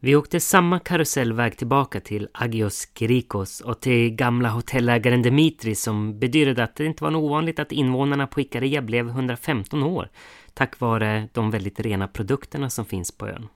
[0.00, 6.64] Vi åkte samma karusellväg tillbaka till Agios Kirikos och till gamla hotellägaren Dimitri som bedyrade
[6.64, 10.08] att det inte var något ovanligt att invånarna på Ikaria blev 115 år
[10.54, 13.48] tack vare de väldigt rena produkterna som finns på ön.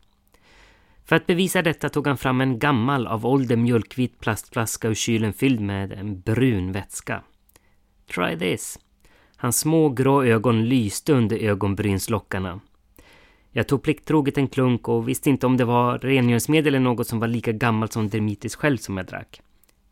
[1.04, 5.32] För att bevisa detta tog han fram en gammal av ålder mjölkvit plastflaska ur kylen
[5.32, 7.22] fylld med en brun vätska.
[8.14, 8.78] Try this.
[9.36, 12.60] Hans små grå ögon lyste under ögonbrynslockarna.
[13.54, 17.20] Jag tog plikttroget en klunk och visste inte om det var rengöringsmedel eller något som
[17.20, 19.40] var lika gammalt som Dermitis själv som jag drack.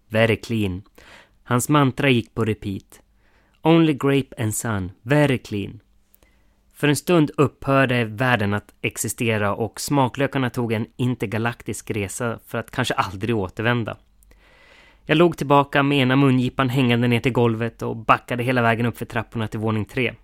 [0.08, 0.82] Very clean.
[1.44, 3.00] Hans mantra gick på repeat.
[3.62, 5.80] Only grape and sun, very clean.
[6.74, 12.70] För en stund upphörde världen att existera och smaklökarna tog en intergalaktisk resa för att
[12.70, 13.96] kanske aldrig återvända.
[15.04, 18.98] Jag låg tillbaka med ena mungipan hängande ner till golvet och backade hela vägen upp
[18.98, 20.14] för trapporna till våning tre.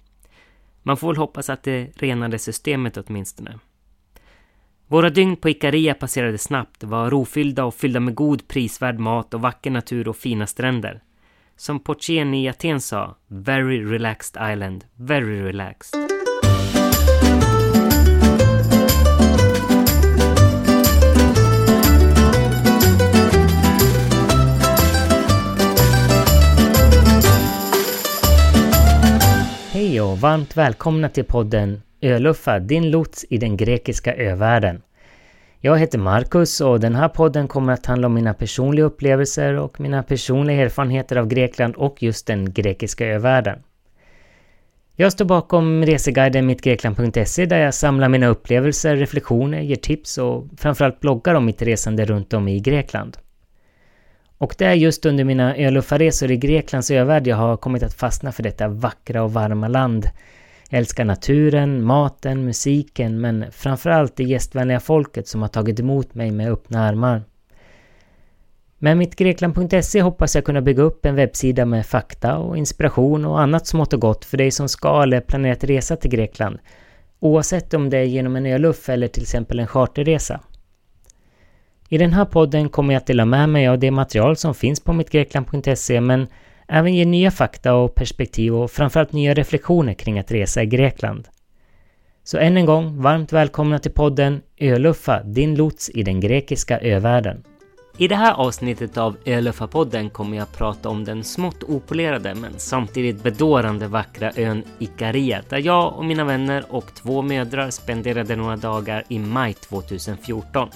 [0.87, 3.59] Man får väl hoppas att det renade systemet åtminstone.
[4.87, 9.41] Våra dygn på Ikaria passerade snabbt, var rofyllda och fyllda med god prisvärd mat och
[9.41, 11.03] vacker natur och fina stränder.
[11.57, 16.16] Som Portien i Aten sa, “Very relaxed island, very relaxed”.
[29.77, 34.83] Hej och varmt välkomna till podden Öluffa, din lots i den grekiska övärlden.
[35.61, 39.81] Jag heter Marcus och den här podden kommer att handla om mina personliga upplevelser och
[39.81, 43.59] mina personliga erfarenheter av Grekland och just den grekiska övärlden.
[44.95, 51.01] Jag står bakom reseguiden mittgrekland.se där jag samlar mina upplevelser, reflektioner, ger tips och framförallt
[51.01, 53.19] bloggar om mitt resande runt om i Grekland.
[54.39, 58.33] Och det är just under mina öluffarresor i Greklands övärld jag har kommit att fastna
[58.33, 60.11] för detta vackra och varma land.
[60.71, 66.31] Jag älskar naturen, maten, musiken men framförallt det gästvänliga folket som har tagit emot mig
[66.31, 67.23] med öppna armar.
[68.79, 73.41] Med mitt Grekland.se hoppas jag kunna bygga upp en webbsida med fakta och inspiration och
[73.41, 76.59] annat smått och gott för dig som ska eller planerat resa till Grekland.
[77.21, 80.41] Oavsett om det är genom en öluff eller till exempel en charterresa.
[81.89, 84.81] I den här podden kommer jag att dela med mig av det material som finns
[84.81, 86.27] på mittgrekland.se men
[86.69, 91.29] även ge nya fakta och perspektiv och framförallt nya reflektioner kring att resa i Grekland.
[92.25, 97.45] Så än en gång, varmt välkomna till podden Öluffa, din lots i den grekiska övärlden.
[97.99, 102.53] I det här avsnittet av Öluffa-podden kommer jag att prata om den smått opolerade men
[102.57, 108.57] samtidigt bedårande vackra ön Ikaria där jag och mina vänner och två mödrar spenderade några
[108.57, 110.69] dagar i maj 2014.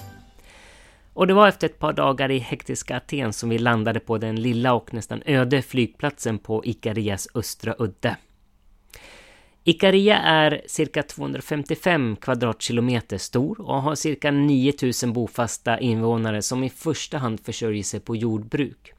[1.21, 4.41] Och det var efter ett par dagar i hektiska Aten som vi landade på den
[4.41, 8.17] lilla och nästan öde flygplatsen på Ikarias östra udde.
[9.63, 17.17] Ikaria är cirka 255 kvadratkilometer stor och har cirka 9000 bofasta invånare som i första
[17.17, 18.93] hand försörjer sig på jordbruk.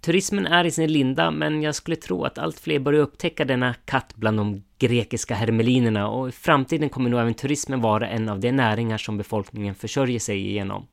[0.00, 3.74] Turismen är i sin linda, men jag skulle tro att allt fler börjar upptäcka denna
[3.74, 8.40] katt bland de grekiska hermelinerna och i framtiden kommer nog även turismen vara en av
[8.40, 10.86] de näringar som befolkningen försörjer sig igenom.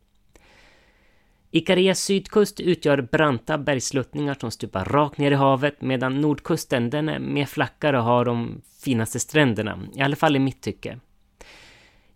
[1.52, 7.19] Ikarias sydkust utgör branta bergsluttningar som stupar rakt ner i havet medan nordkusten den är
[7.19, 11.00] mer flackare och har de finaste stränderna, i alla fall i mitt tycke.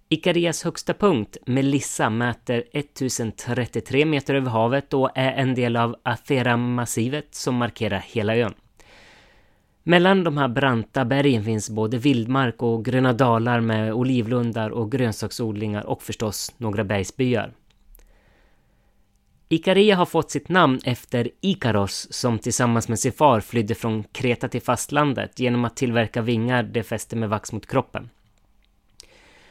[0.09, 7.35] Ikarias högsta punkt, Melissa, mäter 1033 meter över havet och är en del av Athera-massivet
[7.35, 8.53] som markerar hela ön.
[9.83, 15.85] Mellan de här branta bergen finns både vildmark och gröna dalar med olivlundar och grönsaksodlingar
[15.85, 17.53] och förstås några bergsbyar.
[19.53, 24.47] Ikaria har fått sitt namn efter Ikaros som tillsammans med sin far flydde från Kreta
[24.47, 28.09] till fastlandet genom att tillverka vingar de fäste med vax mot kroppen.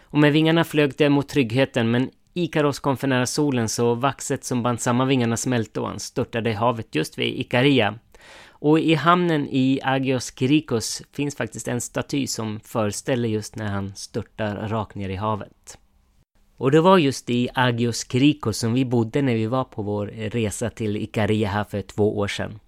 [0.02, 4.44] Och med vingarna flög de mot tryggheten men Ikaros kom för nära solen så vaxet
[4.44, 7.98] som band samman vingarna smälte och han störtade i havet just vid Ikaria.
[8.48, 13.94] Och i hamnen i Agios Kirikos finns faktiskt en staty som föreställer just när han
[13.96, 15.78] störtar rakt ner i havet.
[16.60, 20.06] Och det var just i Agios Krikos som vi bodde när vi var på vår
[20.06, 22.58] resa till Ikaria här för två år sedan.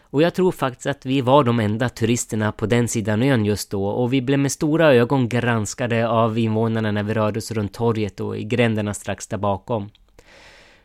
[0.00, 3.70] Och jag tror faktiskt att vi var de enda turisterna på den sidan ön just
[3.70, 7.72] då och vi blev med stora ögon granskade av invånarna när vi rörde oss runt
[7.72, 9.90] torget och i gränderna strax där bakom.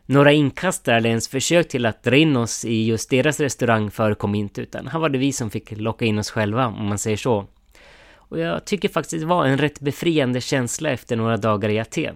[0.05, 4.35] Några inkastare eller ens försök till att dra in oss i just deras restaurang förekom
[4.35, 7.17] inte utan här var det vi som fick locka in oss själva om man säger
[7.17, 7.45] så.
[8.13, 12.15] Och jag tycker faktiskt det var en rätt befriande känsla efter några dagar i Aten.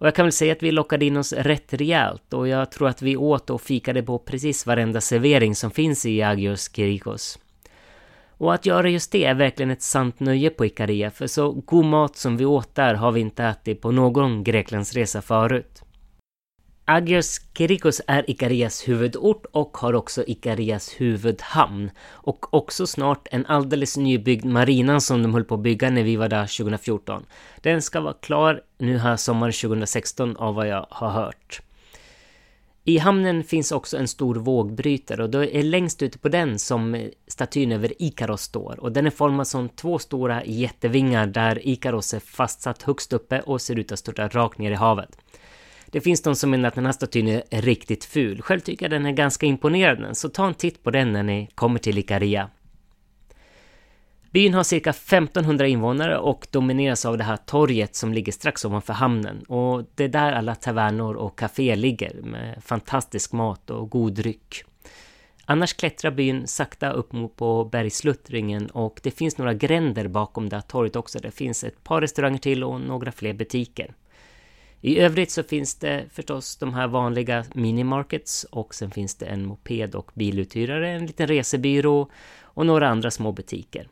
[0.00, 2.88] Och jag kan väl säga att vi lockade in oss rätt rejält och jag tror
[2.88, 7.38] att vi åt och fikade på precis varenda servering som finns i Agios Kirikos.
[8.28, 11.84] Och att göra just det är verkligen ett sant nöje på Ikaria, för så god
[11.84, 15.82] mat som vi åt där har vi inte ätit på någon Greklandsresa förut.
[16.92, 21.90] Agios Kirikos är Ikarias huvudort och har också Ikarias huvudhamn.
[22.08, 26.16] Och också snart en alldeles nybyggd marina som de höll på att bygga när vi
[26.16, 27.26] var där 2014.
[27.60, 31.62] Den ska vara klar nu här sommaren 2016 av vad jag har hört.
[32.84, 37.10] I hamnen finns också en stor vågbrytare och det är längst ute på den som
[37.26, 38.80] statyn över Ikaros står.
[38.80, 43.60] Och den är formad som två stora jättevingar där Ikaros är fastsatt högst uppe och
[43.60, 45.18] ser ut att störta rakt ner i havet.
[45.90, 48.42] Det finns de som menar att den här statyn är riktigt ful.
[48.42, 51.48] Själv tycker jag den är ganska imponerande, så ta en titt på den när ni
[51.54, 52.50] kommer till Ikaria.
[54.30, 58.92] Byn har cirka 1500 invånare och domineras av det här torget som ligger strax ovanför
[58.92, 59.42] hamnen.
[59.42, 64.64] Och det är där alla tavernor och kaféer ligger med fantastisk mat och god dryck.
[65.44, 70.56] Annars klättrar byn sakta upp mot på bergsluttringen och det finns några gränder bakom det
[70.56, 71.18] här torget också.
[71.18, 73.94] Det finns ett par restauranger till och några fler butiker.
[74.80, 79.46] I övrigt så finns det förstås de här vanliga minimarkets och sen finns det en
[79.46, 82.10] moped och biluthyrare, en liten resebyrå
[82.42, 83.88] och några andra små butiker.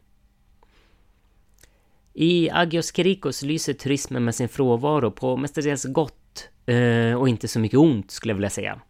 [2.15, 7.61] I Agios Kirikos lyser turismen med sin frånvaro på mestadels gott eh, och inte så
[7.61, 8.81] mycket ont skulle jag vilja säga.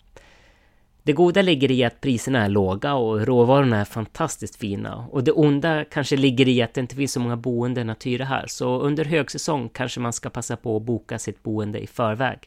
[1.08, 5.06] Det goda ligger i att priserna är låga och råvarorna är fantastiskt fina.
[5.10, 8.24] Och det onda kanske ligger i att det inte finns så många boenden att hyra
[8.24, 12.38] här, så under högsäsong kanske man ska passa på att boka sitt boende i förväg.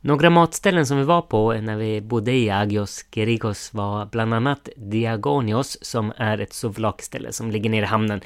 [0.00, 4.68] Några matställen som vi var på när vi bodde i Agios Gerigos var bland annat
[4.76, 8.20] Diagonios som är ett souvlakställe som ligger nere i hamnen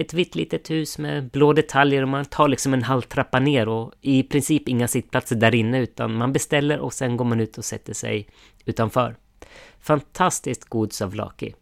[0.00, 3.68] ett vitt litet hus med blå detaljer och man tar liksom en halv trappa ner
[3.68, 7.58] och i princip inga sittplatser där inne utan man beställer och sen går man ut
[7.58, 8.28] och sätter sig
[8.64, 9.16] utanför.
[9.80, 11.54] Fantastiskt god savlaki.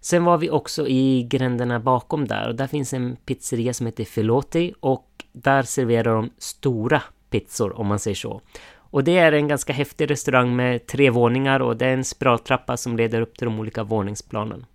[0.00, 4.04] Sen var vi också i gränderna bakom där och där finns en pizzeria som heter
[4.04, 8.40] Filoti och där serverar de stora pizzor om man säger så.
[8.74, 12.76] Och det är en ganska häftig restaurang med tre våningar och det är en spiraltrappa
[12.76, 14.66] som leder upp till de olika våningsplanen.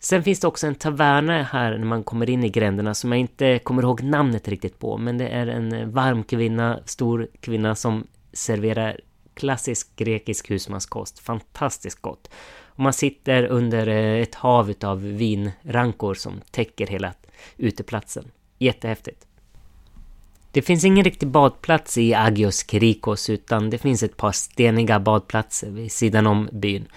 [0.00, 3.20] Sen finns det också en taverna här när man kommer in i gränderna som jag
[3.20, 4.98] inte kommer ihåg namnet riktigt på.
[4.98, 9.00] Men det är en eh, varm kvinna, stor kvinna som serverar
[9.34, 11.18] klassisk grekisk husmanskost.
[11.18, 12.30] Fantastiskt gott.
[12.60, 17.12] Och man sitter under eh, ett hav av vinrankor som täcker hela
[17.56, 18.24] uteplatsen.
[18.58, 19.26] Jättehäftigt.
[20.52, 25.70] Det finns ingen riktig badplats i Agios Kirikos utan det finns ett par steniga badplatser
[25.70, 26.88] vid sidan om byn.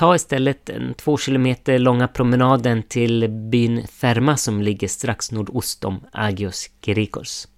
[0.00, 6.06] Ta istället den två kilometer långa promenaden till byn Therma som ligger strax nordost om
[6.12, 7.48] Agios Kirikos.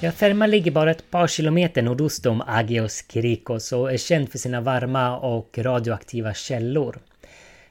[0.00, 4.38] Ja, Therma ligger bara ett par kilometer nordost om Agios Kirikos och är känd för
[4.38, 6.98] sina varma och radioaktiva källor.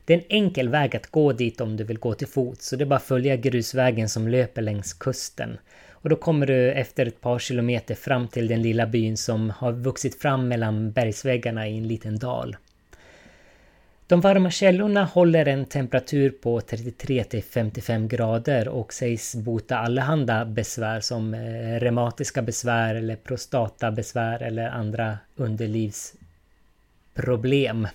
[0.06, 2.76] Det är en enkel väg att gå dit om du vill gå till fots, så
[2.76, 5.58] det är bara att följa grusvägen som löper längs kusten.
[5.92, 9.72] Och då kommer du efter ett par kilometer fram till den lilla byn som har
[9.72, 12.56] vuxit fram mellan bergsväggarna i en liten dal.
[14.08, 20.46] De varma källorna håller en temperatur på 33 till 55 grader och sägs bota allehanda
[20.46, 27.88] besvär som eh, reumatiska besvär eller prostatabesvär eller andra underlivsproblem.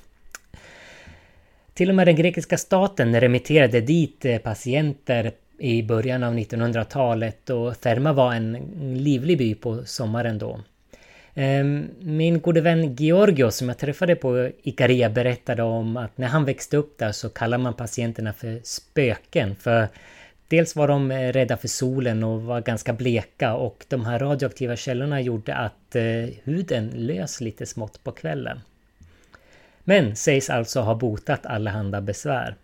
[1.78, 7.80] Till och med den grekiska staten remitterade dit eh, patienter i början av 1900-talet och
[7.80, 8.52] Therma var en
[8.96, 10.60] livlig by på sommaren då.
[11.34, 16.44] Ehm, min gode vän Georgios som jag träffade på Ikaria berättade om att när han
[16.44, 19.88] växte upp där så kallade man patienterna för spöken för
[20.48, 24.76] Dels var de eh, rädda för solen och var ganska bleka och de här radioaktiva
[24.76, 26.04] källorna gjorde att eh,
[26.44, 28.60] huden lös lite smått på kvällen
[29.88, 32.54] men sägs alltså ha botat allehanda besvär.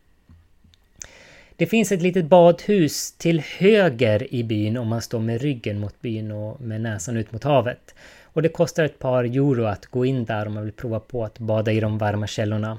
[1.56, 6.00] Det finns ett litet badhus till höger i byn om man står med ryggen mot
[6.00, 7.94] byn och med näsan ut mot havet.
[8.22, 11.24] Och det kostar ett par euro att gå in där om man vill prova på
[11.24, 12.78] att bada i de varma källorna.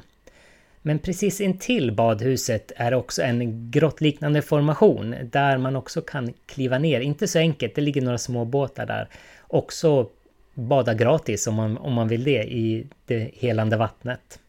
[0.81, 6.99] Men precis intill badhuset är också en grottliknande formation där man också kan kliva ner.
[6.99, 9.07] Inte så enkelt, det ligger några små båtar där.
[9.41, 10.09] Också
[10.55, 14.39] bada gratis om man, om man vill det i det helande vattnet.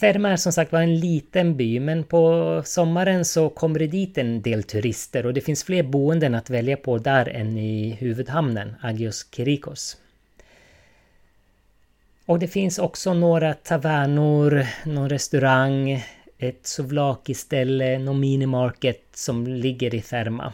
[0.00, 4.18] Ferma är som sagt var en liten by men på sommaren så kommer det dit
[4.18, 8.74] en del turister och det finns fler boenden att välja på där än i huvudhamnen,
[8.82, 9.96] Agios Kirikos.
[12.26, 16.04] Och det finns också några tavernor, någon restaurang,
[16.38, 20.52] ett souvlaki-ställe, någon minimarket som ligger i Therma.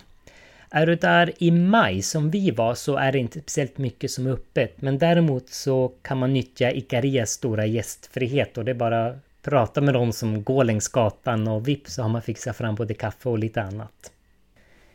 [0.77, 4.27] Är du där i maj som vi var så är det inte speciellt mycket som
[4.27, 4.83] är öppet.
[4.83, 9.95] Men däremot så kan man nyttja Ikarias stora gästfrihet och det är bara prata med
[9.95, 13.39] de som går längs gatan och vips så har man fixat fram både kaffe och
[13.39, 14.13] lite annat.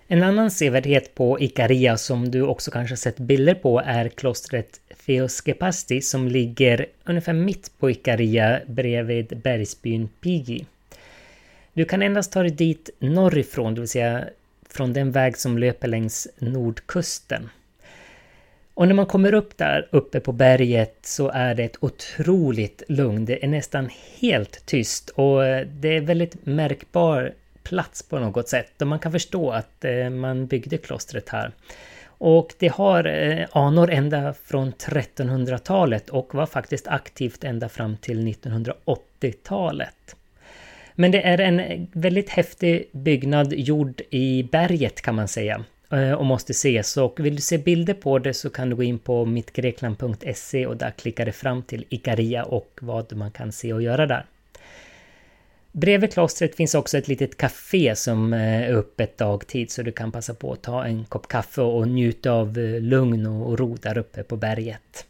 [0.08, 6.02] En annan sevärdhet på Ikaria som du också kanske sett bilder på är klostret Theoskepasti
[6.02, 10.66] som ligger ungefär mitt på Ikaria bredvid bergsbyn Pigi.
[11.74, 14.26] Du kan endast ta dig dit norrifrån, det vill säga
[14.70, 17.50] från den väg som löper längs nordkusten.
[18.74, 23.26] Och när man kommer upp där uppe på berget så är det ett otroligt lugn.
[23.26, 27.34] Det är nästan helt tyst och eh, det är väldigt märkbar
[27.64, 28.82] plats på något sätt.
[28.82, 31.52] Och man kan förstå att eh, man byggde klostret här.
[32.06, 38.28] Och det har eh, anor ända från 1300-talet och var faktiskt aktivt ända fram till
[38.28, 40.16] 1980-talet.
[41.00, 46.26] Men det är en väldigt häftig byggnad gjord i berget kan man säga eh, och
[46.26, 46.98] måste ses.
[46.98, 50.78] Och vill du se bilder på det så kan du gå in på mittgrekland.se och
[50.78, 54.26] där klickar du fram till Ikaria och vad man kan se och göra där.
[55.72, 60.12] Bredvid klostret finns också ett litet café som eh, är öppet dagtid så du kan
[60.12, 63.98] passa på att ta en kopp kaffe och njuta av eh, lugn och ro där
[63.98, 65.06] uppe på berget.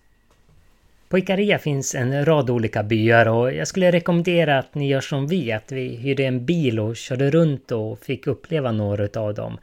[1.10, 5.28] På Ikaria finns en rad olika byar och jag skulle rekommendera att ni gör som
[5.28, 9.58] vi, att vi hyrde en bil och körde runt och fick uppleva några av dem.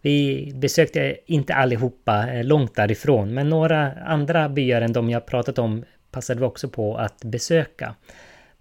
[0.00, 5.58] Vi besökte inte allihopa eh, långt därifrån, men några andra byar än de jag pratat
[5.58, 7.94] om passade vi också på att besöka.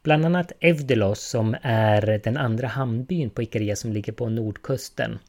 [0.04, 5.20] Bland annat Evdelos som är den andra hamnbyn på Ikaria som ligger på nordkusten.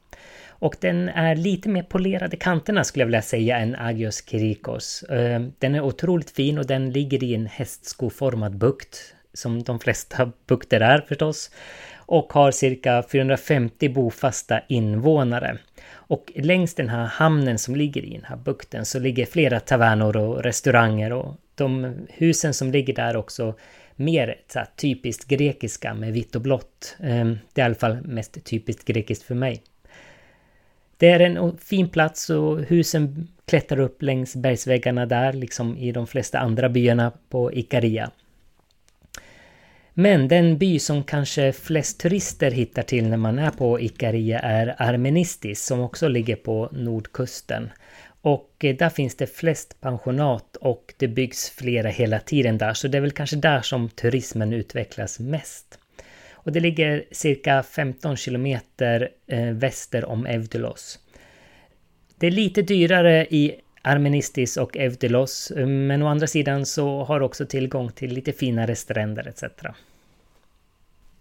[0.58, 5.04] Och den är lite mer polerad i kanterna skulle jag vilja säga än Agios Kirikos.
[5.10, 10.32] Ehm, den är otroligt fin och den ligger i en hästskoformad bukt, som de flesta
[10.46, 11.50] bukter är förstås,
[11.96, 15.58] och har cirka 450 bofasta invånare.
[15.90, 20.16] Och längs den här hamnen som ligger i den här bukten så ligger flera tavernor
[20.16, 23.54] och restauranger och de husen som ligger där också
[23.96, 26.96] mer så typiskt grekiska med vitt och blått.
[27.00, 29.62] Ehm, det är i alla fall mest typiskt grekiskt för mig.
[30.98, 36.06] Det är en fin plats och husen klättrar upp längs bergsväggarna där, liksom i de
[36.06, 38.10] flesta andra byarna på Ikaria.
[39.94, 44.74] Men den by som kanske flest turister hittar till när man är på Ikaria är
[44.78, 47.70] Armenistis som också ligger på nordkusten.
[48.20, 52.88] Och eh, där finns det flest pensionat och det byggs flera hela tiden där, så
[52.88, 55.78] det är väl kanske där som turismen utvecklas mest.
[56.48, 60.98] Och det ligger cirka 15 kilometer eh, väster om Evdolos.
[62.18, 67.20] Det är lite dyrare i Armenistis och Evdolos, eh, men å andra sidan så har
[67.20, 69.44] också tillgång till lite finare stränder etc.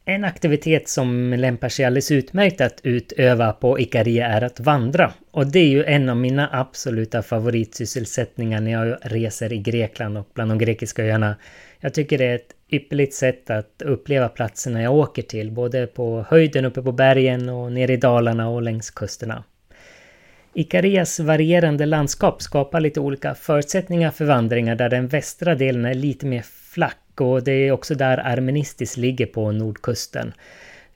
[0.05, 5.13] En aktivitet som lämpar sig alldeles utmärkt att utöva på Ikaria är att vandra.
[5.31, 10.29] Och det är ju en av mina absoluta favoritsysselsättningar när jag reser i Grekland och
[10.33, 11.35] bland de grekiska öarna.
[11.79, 16.25] Jag tycker det är ett ypperligt sätt att uppleva platserna jag åker till, både på
[16.29, 19.43] höjden uppe på bergen och nere i dalarna och längs kusterna.
[20.53, 26.25] Ikarias varierande landskap skapar lite olika förutsättningar för vandringar där den västra delen är lite
[26.25, 30.33] mer flack och det är också där Armenistis ligger på nordkusten.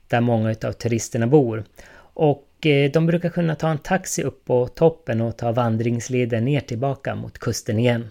[0.08, 1.64] Där många av turisterna bor.
[2.14, 6.60] Och eh, de brukar kunna ta en taxi upp på toppen och ta vandringsleden ner
[6.60, 8.08] tillbaka mot kusten igen.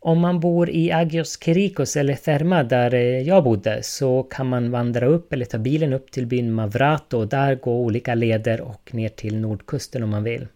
[0.00, 4.70] Om man bor i Agios Kirikos eller Therma där eh, jag bodde så kan man
[4.70, 8.94] vandra upp eller ta bilen upp till byn Mavrato och där gå olika leder och
[8.94, 10.46] ner till nordkusten om man vill.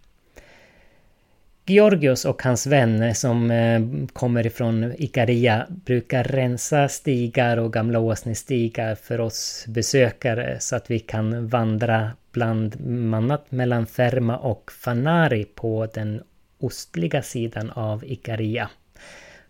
[1.66, 3.80] Georgios och hans vän eh, som eh,
[4.12, 10.98] kommer ifrån Ikaria brukar rensa stigar och gamla åsnestigar för oss besökare så att vi
[10.98, 12.76] kan vandra bland
[13.14, 16.22] annat mellan Ferma och Fanari på den
[16.58, 18.70] ostliga sidan av Ikaria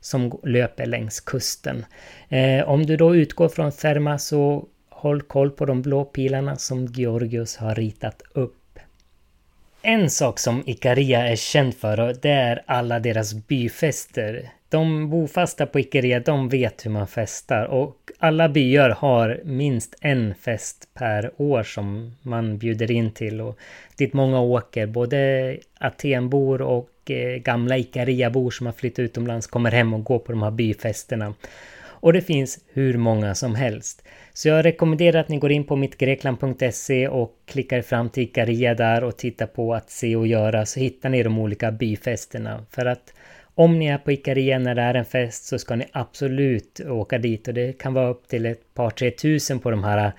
[0.02, 1.84] som löper längs kusten.
[2.28, 6.86] Eh, om du då utgår från Therma så håll koll på de blå pilarna som
[6.86, 8.78] Georgios har ritat upp.
[9.82, 14.50] En sak som Ikaria är känd för det är alla deras byfester.
[14.68, 20.34] De bofasta på Ikaria, de vet hur man festar och alla byar har minst en
[20.34, 23.58] fest per år som man bjuder in till och
[23.96, 24.86] dit många åker.
[24.86, 30.32] Både Atenbor och Eh, gamla Ikaria-bor som har flyttat utomlands kommer hem och går på
[30.32, 31.34] de här byfesterna.
[31.84, 34.04] Och det finns hur många som helst.
[34.32, 39.04] Så jag rekommenderar att ni går in på mittgrekland.se och klickar fram till Ikaria där
[39.04, 42.66] och tittar på att se och göra så hittar ni de olika byfesterna.
[42.70, 43.12] För att
[43.54, 47.18] Om ni är på Ikaria när det är en fest så ska ni absolut åka
[47.18, 50.12] dit och det kan vara upp till ett par tre tusen på de här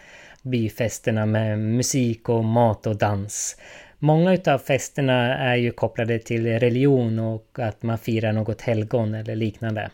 [0.43, 3.57] byfesterna med musik och mat och dans.
[4.05, 9.36] Många utav festerna är ju kopplade till religion och att man firar något helgon eller
[9.36, 9.91] liknande.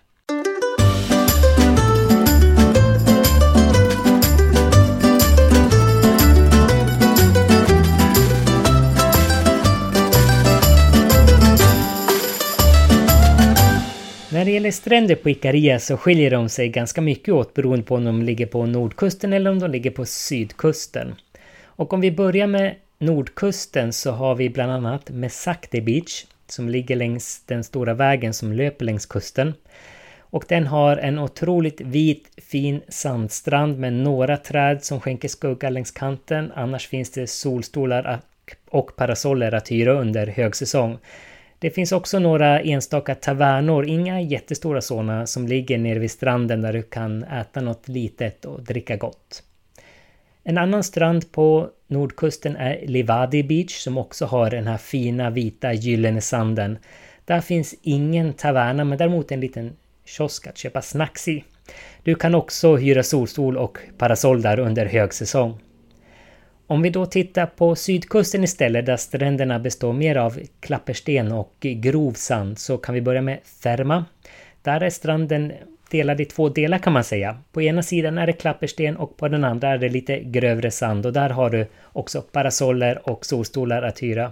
[14.31, 17.95] När det gäller stränder på Ikaria så skiljer de sig ganska mycket åt beroende på
[17.95, 21.15] om de ligger på nordkusten eller om de ligger på sydkusten.
[21.65, 26.95] Och om vi börjar med nordkusten så har vi bland annat Mesakte Beach som ligger
[26.95, 29.53] längs den stora vägen som löper längs kusten.
[30.19, 35.91] Och den har en otroligt vit fin sandstrand med några träd som skänker skugga längs
[35.91, 36.51] kanten.
[36.55, 38.19] Annars finns det solstolar
[38.69, 40.97] och parasoller att hyra under högsäsong.
[41.59, 46.73] Det finns också några enstaka tavernor, inga jättestora sådana, som ligger nere vid stranden där
[46.73, 49.43] du kan äta något litet och dricka gott.
[50.49, 55.73] En annan strand på nordkusten är Livadi Beach som också har den här fina vita
[55.73, 56.77] gyllene sanden.
[57.25, 59.73] Där finns ingen taverna men däremot en liten
[60.05, 61.43] kiosk att köpa snacks i.
[62.03, 65.59] Du kan också hyra solstol och parasoll där under högsäsong.
[66.67, 72.13] Om vi då tittar på sydkusten istället där stränderna består mer av klappersten och grov
[72.13, 74.05] sand så kan vi börja med Therma.
[74.61, 75.53] Där är stranden
[75.91, 77.37] delad i två delar kan man säga.
[77.51, 81.05] På ena sidan är det klappersten och på den andra är det lite grövre sand
[81.05, 84.31] och där har du också parasoller och solstolar att hyra.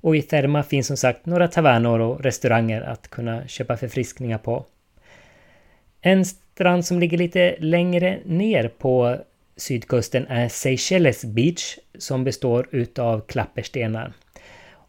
[0.00, 4.64] Och i Therma finns som sagt några tavernor och restauranger att kunna köpa förfriskningar på.
[6.00, 9.16] En strand som ligger lite längre ner på
[9.56, 14.12] sydkusten är Seychelles Beach som består utav klapperstenar.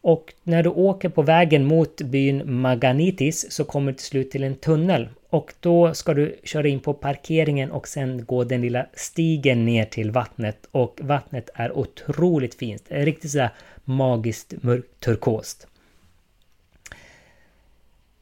[0.02, 4.44] Och när du åker på vägen mot byn Maganitis så kommer du till slut till
[4.44, 5.10] en tunnel.
[5.30, 9.86] Och då ska du köra in på parkeringen och sen gå den lilla stigen ner
[9.86, 10.68] till vattnet.
[10.72, 12.84] Och vattnet är otroligt fint.
[12.88, 13.50] Det är riktigt sådär
[13.86, 15.68] magiskt mörkt turkost.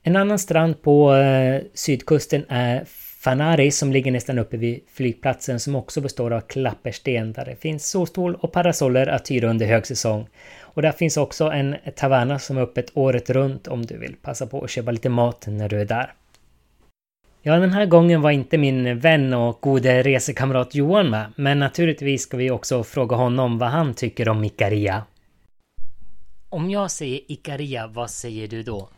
[0.03, 2.85] En annan strand på eh, sydkusten är
[3.27, 7.89] Fanari som ligger nästan uppe vid flygplatsen som också består av klappersten där det finns
[7.89, 10.27] solstol och parasoller att hyra under högsäsong.
[10.59, 14.47] Och där finns också en taverna som är öppet året runt om du vill passa
[14.47, 16.13] på att köpa lite mat när du är där.
[17.41, 22.21] Ja, den här gången var inte min vän och gode resekamrat Johan med, men naturligtvis
[22.21, 25.03] ska vi också fråga honom vad han tycker om Ikaria.
[26.49, 28.89] Om jag säger Ikaria, vad säger du då?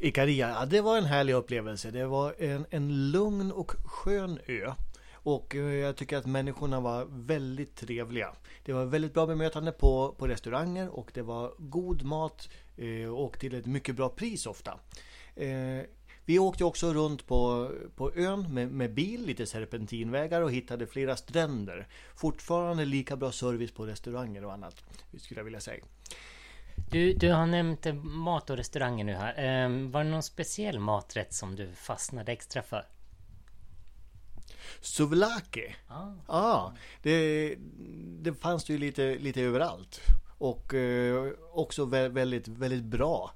[0.00, 1.90] Ikaria, ja, det var en härlig upplevelse.
[1.90, 4.72] Det var en, en lugn och skön ö.
[5.12, 8.34] Och eh, jag tycker att människorna var väldigt trevliga.
[8.64, 13.38] Det var väldigt bra bemötande på, på restauranger och det var god mat eh, och
[13.38, 14.78] till ett mycket bra pris ofta.
[15.36, 15.82] Eh,
[16.24, 21.16] vi åkte också runt på, på ön med, med bil, lite serpentinvägar och hittade flera
[21.16, 21.86] stränder.
[22.14, 24.84] Fortfarande lika bra service på restauranger och annat,
[25.16, 25.84] skulle jag vilja säga.
[26.90, 29.34] Du, du har nämnt mat och restauranger nu här.
[29.36, 32.84] Ehm, var det någon speciell maträtt som du fastnade extra för?
[34.80, 35.76] Souvlaki.
[35.88, 36.12] Ah.
[36.26, 36.72] ah
[37.02, 37.54] det,
[38.20, 40.00] det fanns ju lite, lite överallt.
[40.38, 43.30] Och eh, också väldigt, väldigt bra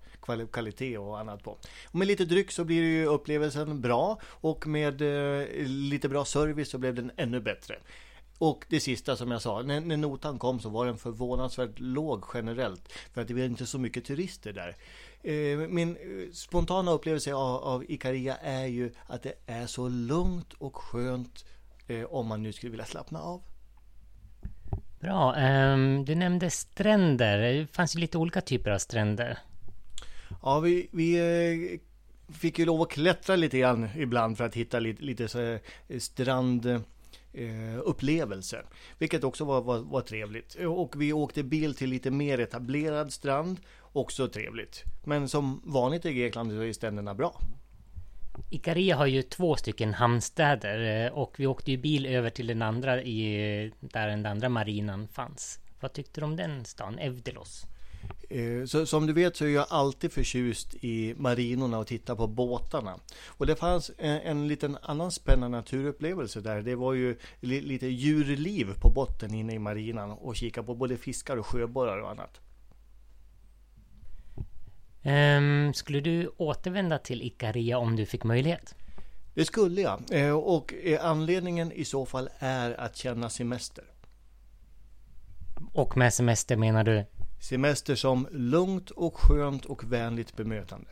[0.53, 1.59] kvalitet och annat på.
[1.87, 6.71] Och med lite dryck så blir ju upplevelsen bra och med eh, lite bra service
[6.71, 7.79] så blev den ännu bättre.
[8.42, 12.24] Och det sista som jag sa, när, när, notan kom så var den förvånansvärt låg
[12.35, 12.92] generellt.
[13.12, 14.76] För att det var inte så mycket turister där.
[15.22, 20.52] Eh, min eh, spontana upplevelse av, av Ikaria är ju att det är så lugnt
[20.52, 21.44] och skönt
[21.87, 23.42] eh, om man nu skulle vilja slappna av.
[25.00, 25.35] Bra.
[25.37, 27.38] Um, du nämnde stränder.
[27.38, 29.38] Det fanns ju lite olika typer av stränder.
[30.42, 31.81] Ja, vi, vi
[32.33, 35.59] fick ju lov att klättra lite grann ibland för att hitta lite, lite så
[35.98, 36.83] strand
[37.35, 38.62] Eh, upplevelse.
[38.99, 40.55] Vilket också var, var, var trevligt.
[40.55, 43.61] Och vi åkte bil till lite mer etablerad strand.
[43.92, 44.85] Också trevligt.
[45.05, 47.40] Men som vanligt i Grekland så är stränderna bra.
[48.51, 52.62] Ikaria har ju två stycken hamnstäder eh, och vi åkte ju bil över till den
[52.62, 55.59] andra i, där den andra marinan fanns.
[55.81, 57.66] Vad tyckte du om den stan, Evdelos?
[58.33, 62.27] Eh, så, som du vet så är jag alltid förtjust i marinorna och tittar på
[62.27, 62.99] båtarna.
[63.27, 66.62] Och det fanns en, en liten annan spännande naturupplevelse där.
[66.62, 70.97] Det var ju li, lite djurliv på botten inne i marinan och kika på både
[70.97, 72.40] fiskar och sjöborrar och annat.
[75.05, 78.75] Um, skulle du återvända till Ikaria om du fick möjlighet?
[79.35, 80.03] Det skulle jag.
[80.11, 83.85] Eh, och eh, anledningen i så fall är att känna semester.
[85.73, 87.05] Och med semester menar du?
[87.42, 90.90] Semester som lugnt och skönt och vänligt bemötande.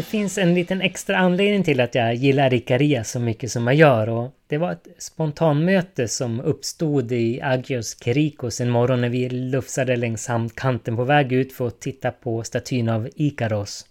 [0.00, 3.76] Det finns en liten extra anledning till att jag gillar Ikaria så mycket som jag
[3.76, 9.28] gör och det var ett spontanmöte som uppstod i Agios Kerikos en morgon när vi
[9.28, 13.86] lufsade längs hamnkanten på väg ut för att titta på statyn av Ikaros.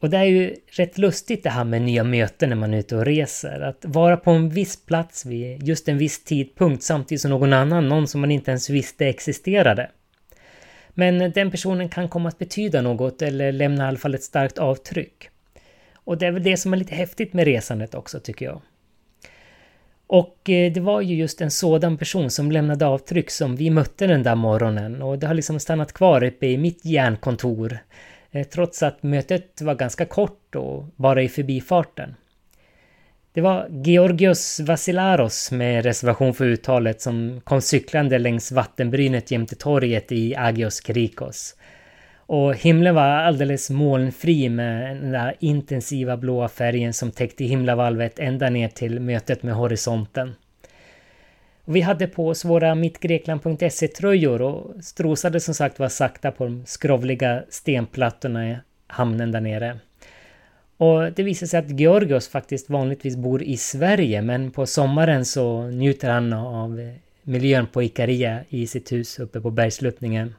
[0.00, 2.96] Och det är ju rätt lustigt det här med nya möten när man är ute
[2.96, 3.60] och reser.
[3.60, 7.88] Att vara på en viss plats vid just en viss tidpunkt samtidigt som någon annan,
[7.88, 9.90] någon som man inte ens visste existerade.
[10.94, 14.58] Men den personen kan komma att betyda något eller lämna i alla fall ett starkt
[14.58, 15.28] avtryck.
[15.94, 18.60] Och det är väl det som är lite häftigt med resandet också tycker jag.
[20.06, 24.06] Och eh, det var ju just en sådan person som lämnade avtryck som vi mötte
[24.06, 27.78] den där morgonen och det har liksom stannat kvar uppe i mitt hjärnkontor
[28.30, 32.14] eh, trots att mötet var ganska kort och bara i förbifarten.
[33.34, 40.12] Det var Georgios Vassilaros med reservation för uttalet som kom cyklande längs vattenbrynet jämte torget
[40.12, 41.56] i Agios Krikos.
[42.16, 48.50] Och himlen var alldeles molnfri med den där intensiva blåa färgen som täckte himlavalvet ända
[48.50, 50.34] ner till mötet med horisonten.
[51.64, 57.42] Vi hade på oss våra mittgrekland.se-tröjor och strosade som sagt var sakta på de skrovliga
[57.48, 59.78] stenplattorna i hamnen där nere.
[60.76, 65.62] Och det visar sig att Georgios faktiskt vanligtvis bor i Sverige men på sommaren så
[65.62, 70.34] njuter han av miljön på Ikaria i sitt hus uppe på bergsluttningen.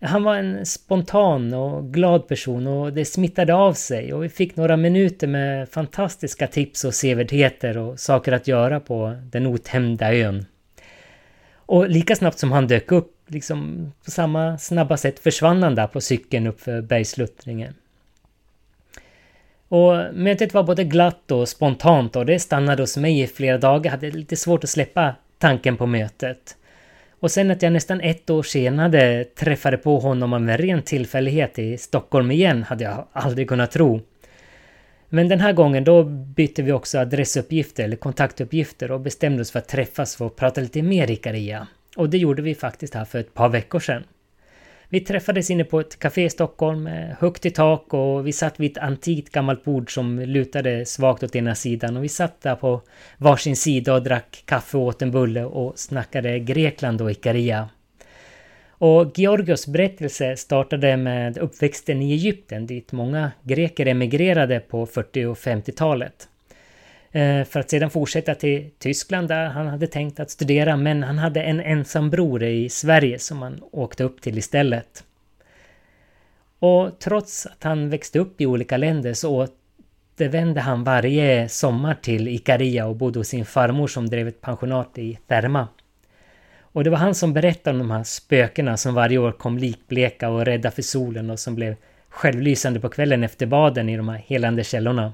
[0.00, 4.56] Han var en spontan och glad person och det smittade av sig och vi fick
[4.56, 10.46] några minuter med fantastiska tips och sevärdheter och saker att göra på den otämjda ön.
[11.54, 15.86] Och lika snabbt som han dök upp, liksom på samma snabba sätt försvann han där
[15.86, 17.74] på cykeln uppför bergsluttningen.
[19.72, 23.84] Och mötet var både glatt och spontant och det stannade hos mig i flera dagar.
[23.84, 26.56] Jag hade lite svårt att släppa tanken på mötet.
[27.20, 31.58] Och sen att jag nästan ett år senare träffade på honom av en ren tillfällighet
[31.58, 34.00] i Stockholm igen hade jag aldrig kunnat tro.
[35.08, 39.58] Men den här gången då bytte vi också adressuppgifter eller kontaktuppgifter och bestämde oss för
[39.58, 41.66] att träffas för att prata lite mer Ikaria.
[41.96, 44.04] Och det gjorde vi faktiskt här för ett par veckor sedan.
[44.92, 48.60] Vi träffades inne på ett café i Stockholm, eh, högt i tak och vi satt
[48.60, 52.56] vid ett antikt gammalt bord som lutade svagt åt ena sidan och vi satt där
[52.56, 52.80] på
[53.18, 57.68] varsin sida och drack kaffe och åt en bulle och snackade Grekland och Ikaria.
[58.68, 65.36] Och Georgios berättelse startade med uppväxten i Egypten dit många greker emigrerade på 40 och
[65.36, 66.28] 50-talet.
[67.12, 71.18] Eh, för att sedan fortsätta till Tyskland där han hade tänkt att studera men han
[71.18, 75.04] hade en ensam bror i Sverige som han åkte upp till istället.
[76.58, 79.48] Och trots att han växte upp i olika länder så
[80.16, 84.98] återvände han varje sommar till Ikaria och bodde hos sin farmor som drev ett pensionat
[84.98, 85.68] i Therma.
[86.60, 90.28] Och det var han som berättade om de här spökena som varje år kom likbleka
[90.28, 91.76] och rädda för solen och som blev
[92.08, 95.12] självlysande på kvällen efter baden i de här helande källorna.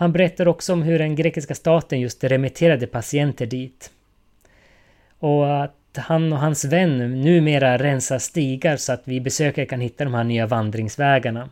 [0.00, 3.90] Han berättar också om hur den grekiska staten just remitterade patienter dit.
[5.18, 10.04] Och att han och hans vän numera rensar stigar så att vi besökare kan hitta
[10.04, 11.50] de här nya vandringsvägarna.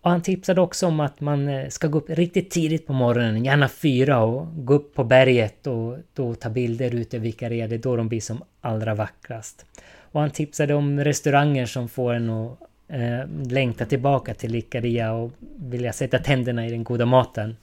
[0.00, 3.44] Och han tipsade också om att man eh, ska gå upp riktigt tidigt på morgonen,
[3.44, 7.68] gärna fyra, och gå upp på berget och då ta bilder ute över Ikaria.
[7.68, 9.66] Det är då de blir som allra vackrast.
[9.98, 15.32] Och han tipsade om restauranger som får en att eh, längta tillbaka till Ikaria och
[15.56, 17.56] vilja sätta tänderna i den goda maten.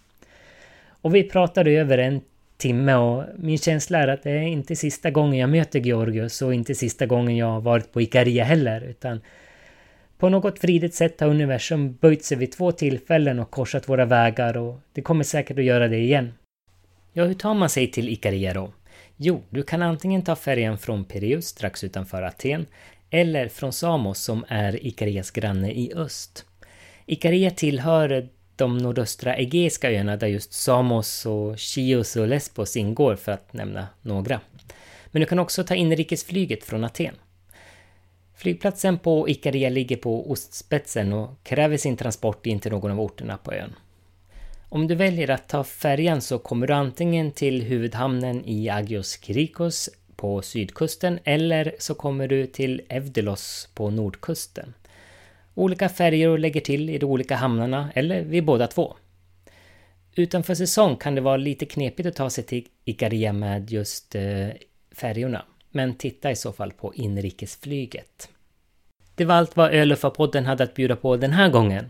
[1.01, 2.21] Och vi pratade över en
[2.57, 6.53] timme och min känsla är att det är inte sista gången jag möter Georgios och
[6.53, 9.21] inte sista gången jag har varit på Ikaria heller utan
[10.17, 14.57] på något fridigt sätt har universum böjt sig vid två tillfällen och korsat våra vägar
[14.57, 16.33] och det kommer säkert att göra det igen.
[17.13, 18.73] Ja, hur tar man sig till Ikaria då?
[19.17, 22.65] Jo, du kan antingen ta färjan från Pireus strax utanför Aten
[23.11, 26.45] eller från Samos som är Ikarias granne i öst.
[27.05, 33.31] Ikaria tillhör de nordöstra Egeiska öarna där just Samos och Chios och Lesbos ingår för
[33.31, 34.41] att nämna några.
[35.07, 37.15] Men du kan också ta inrikesflyget från Aten.
[38.35, 43.37] Flygplatsen på Ikaria ligger på ostspetsen och kräver sin transport in till någon av orterna
[43.37, 43.75] på ön.
[44.69, 49.89] Om du väljer att ta färjan så kommer du antingen till huvudhamnen i Agios Krikos
[50.21, 54.73] på sydkusten eller så kommer du till Evdelos på nordkusten.
[55.53, 58.95] Olika färjor lägger till i de olika hamnarna eller vid båda två.
[60.15, 64.47] Utanför säsong kan det vara lite knepigt att ta sig till Ikaria med just eh,
[64.91, 65.45] färjorna.
[65.69, 68.29] Men titta i så fall på inrikesflyget.
[69.15, 71.89] Det var allt vad Öluffa-podden hade att bjuda på den här gången.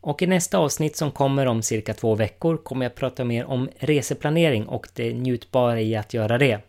[0.00, 3.68] Och i nästa avsnitt som kommer om cirka två veckor kommer jag prata mer om
[3.78, 6.60] reseplanering och det njutbara i att göra det.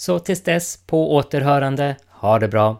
[0.00, 2.76] Så tills dess, på återhörande, ha det bra!